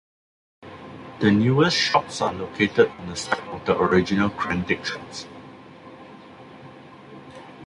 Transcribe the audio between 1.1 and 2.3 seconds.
The newest shops